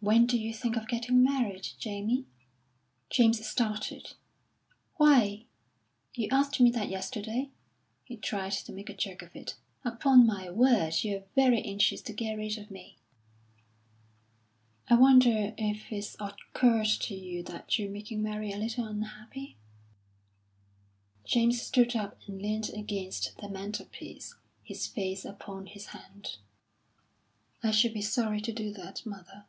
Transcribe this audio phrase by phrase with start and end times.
[0.00, 2.24] "When do you think of getting married, Jamie?"
[3.10, 4.12] James started.
[4.94, 5.46] "Why,
[6.14, 7.50] you asked me that yesterday,"
[8.04, 9.56] He tried to make a joke of it.
[9.84, 12.96] "Upon my word, you're very anxious to get rid of me."
[14.86, 19.56] "I wonder if it's occurred to you that you're making Mary a little unhappy?"
[21.24, 26.36] James stood up and leaned against the mantelpiece, his face upon his hand.
[27.64, 29.46] "I should be sorry to do that, mother."